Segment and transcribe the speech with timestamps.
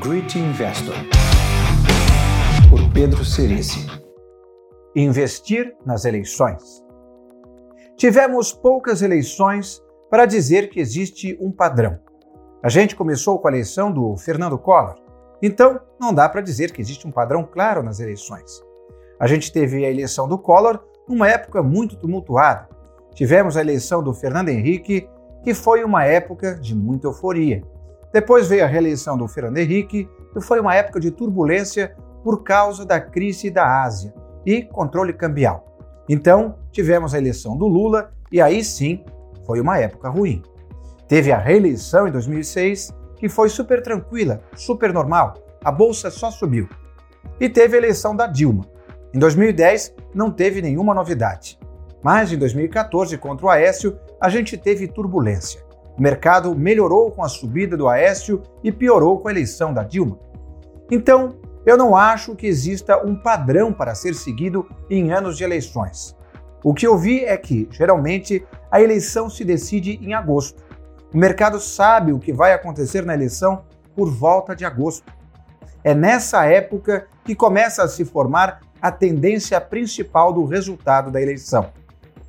[0.00, 0.92] Great Investor,
[2.68, 3.86] por Pedro Cerici.
[4.96, 6.82] Investir nas eleições.
[7.96, 9.80] Tivemos poucas eleições
[10.10, 12.00] para dizer que existe um padrão.
[12.60, 14.96] A gente começou com a eleição do Fernando Collor,
[15.40, 18.60] então não dá para dizer que existe um padrão claro nas eleições.
[19.20, 22.68] A gente teve a eleição do Collor numa época muito tumultuada.
[23.14, 25.08] Tivemos a eleição do Fernando Henrique,
[25.44, 27.62] que foi uma época de muita euforia.
[28.14, 32.86] Depois veio a reeleição do Fernando Henrique e foi uma época de turbulência por causa
[32.86, 34.14] da crise da Ásia
[34.46, 35.76] e controle cambial.
[36.08, 39.04] Então, tivemos a eleição do Lula e aí sim
[39.44, 40.44] foi uma época ruim.
[41.08, 46.68] Teve a reeleição em 2006, que foi super tranquila, super normal, a bolsa só subiu.
[47.40, 48.64] E teve a eleição da Dilma.
[49.12, 51.58] Em 2010 não teve nenhuma novidade.
[52.00, 55.64] Mas em 2014, contra o Aécio, a gente teve turbulência.
[55.96, 60.18] O mercado melhorou com a subida do Aécio e piorou com a eleição da Dilma.
[60.90, 66.16] Então, eu não acho que exista um padrão para ser seguido em anos de eleições.
[66.62, 70.62] O que eu vi é que, geralmente, a eleição se decide em agosto.
[71.12, 75.12] O mercado sabe o que vai acontecer na eleição por volta de agosto.
[75.84, 81.70] É nessa época que começa a se formar a tendência principal do resultado da eleição.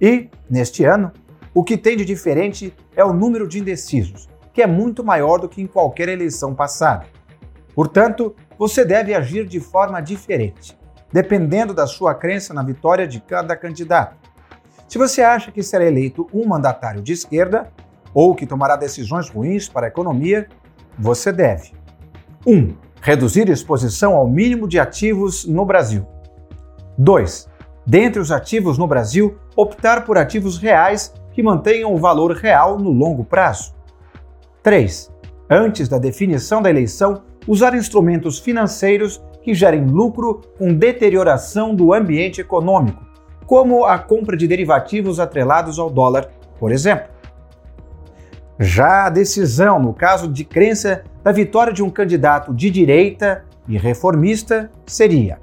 [0.00, 1.10] E, neste ano,
[1.56, 5.48] o que tem de diferente é o número de indecisos, que é muito maior do
[5.48, 7.06] que em qualquer eleição passada.
[7.74, 10.78] Portanto, você deve agir de forma diferente,
[11.10, 14.18] dependendo da sua crença na vitória de cada candidato.
[14.86, 17.72] Se você acha que será eleito um mandatário de esquerda
[18.12, 20.46] ou que tomará decisões ruins para a economia,
[20.98, 21.72] você deve
[22.46, 22.52] 1.
[22.54, 26.06] Um, reduzir a exposição ao mínimo de ativos no Brasil.
[26.98, 27.48] 2.
[27.86, 32.90] Dentre os ativos no Brasil, optar por ativos reais que mantenham o valor real no
[32.90, 33.74] longo prazo.
[34.62, 35.12] 3.
[35.50, 42.40] Antes da definição da eleição, usar instrumentos financeiros que gerem lucro com deterioração do ambiente
[42.40, 43.04] econômico,
[43.44, 47.08] como a compra de derivativos atrelados ao dólar, por exemplo.
[48.58, 53.76] Já a decisão, no caso de crença da vitória de um candidato de direita e
[53.76, 55.38] reformista, seria: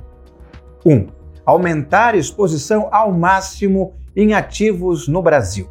[0.83, 0.91] 1.
[0.91, 1.07] Um,
[1.45, 5.69] aumentar exposição ao máximo em ativos no Brasil.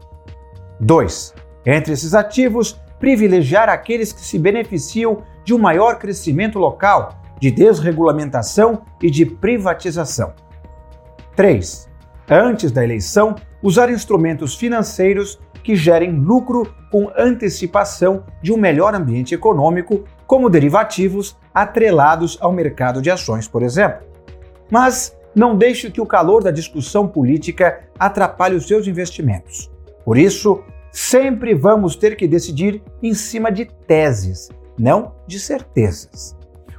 [0.83, 1.35] 2.
[1.65, 8.83] Entre esses ativos, privilegiar aqueles que se beneficiam de um maior crescimento local, de desregulamentação
[9.01, 10.33] e de privatização.
[11.37, 11.89] 3.
[12.29, 19.35] Antes da eleição, usar instrumentos financeiros que gerem lucro com antecipação de um melhor ambiente
[19.35, 24.05] econômico, como derivativos atrelados ao mercado de ações, por exemplo.
[24.71, 29.71] Mas não deixe que o calor da discussão política atrapalhe os seus investimentos.
[30.05, 34.49] Por isso, sempre vamos ter que decidir em cima de teses,
[34.79, 36.37] não de certezas.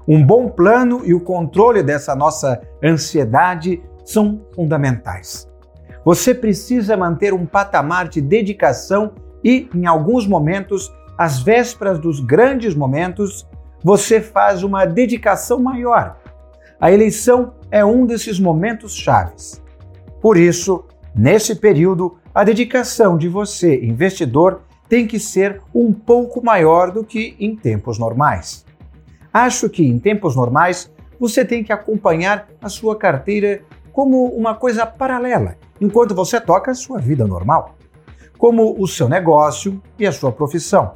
[0.07, 5.47] Um bom plano e o controle dessa nossa ansiedade são fundamentais.
[6.03, 9.13] Você precisa manter um patamar de dedicação
[9.43, 13.47] e, em alguns momentos, às vésperas dos grandes momentos,
[13.81, 16.17] você faz uma dedicação maior.
[16.79, 19.61] A eleição é um desses momentos chaves.
[20.21, 20.83] Por isso,
[21.15, 27.35] nesse período, a dedicação de você, investidor, tem que ser um pouco maior do que
[27.39, 28.65] em tempos normais.
[29.31, 33.61] Acho que em tempos normais você tem que acompanhar a sua carteira
[33.91, 37.75] como uma coisa paralela, enquanto você toca a sua vida normal,
[38.37, 40.95] como o seu negócio e a sua profissão.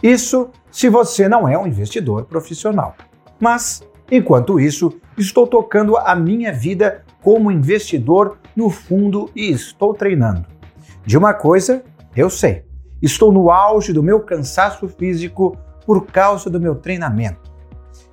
[0.00, 2.94] Isso se você não é um investidor profissional.
[3.40, 10.59] Mas, enquanto isso, estou tocando a minha vida como investidor no fundo e estou treinando.
[11.04, 11.82] De uma coisa
[12.14, 12.64] eu sei:
[13.00, 15.56] estou no auge do meu cansaço físico
[15.86, 17.50] por causa do meu treinamento.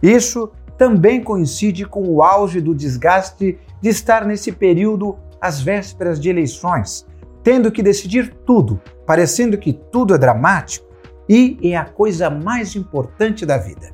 [0.02, 6.30] Isso também coincide com o auge do desgaste de estar nesse período às vésperas de
[6.30, 7.06] eleições,
[7.44, 10.86] tendo que decidir tudo, parecendo que tudo é dramático
[11.28, 13.92] e é a coisa mais importante da vida.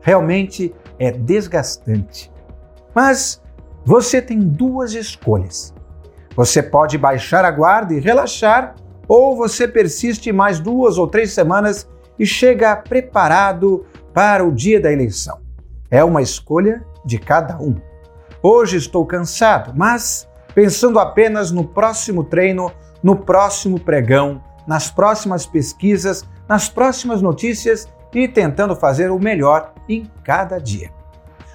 [0.00, 2.32] Realmente é desgastante.
[2.94, 3.42] Mas
[3.84, 5.74] você tem duas escolhas.
[6.34, 8.74] Você pode baixar a guarda e relaxar,
[9.06, 11.88] ou você persiste mais duas ou três semanas
[12.18, 13.84] e chega preparado
[14.14, 15.40] para o dia da eleição.
[15.90, 17.76] É uma escolha de cada um.
[18.42, 26.24] Hoje estou cansado, mas pensando apenas no próximo treino, no próximo pregão, nas próximas pesquisas,
[26.48, 30.90] nas próximas notícias e tentando fazer o melhor em cada dia.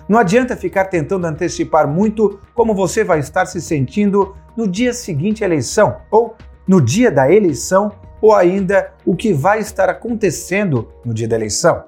[0.07, 5.43] Não adianta ficar tentando antecipar muito como você vai estar se sentindo no dia seguinte
[5.43, 6.35] à eleição, ou
[6.67, 11.83] no dia da eleição, ou ainda o que vai estar acontecendo no dia da eleição.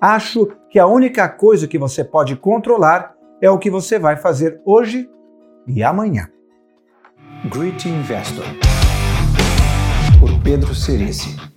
[0.00, 4.60] Acho que a única coisa que você pode controlar é o que você vai fazer
[4.64, 5.08] hoje
[5.66, 6.28] e amanhã.
[7.48, 8.44] Great Investor,
[10.20, 11.51] por Pedro Cerici.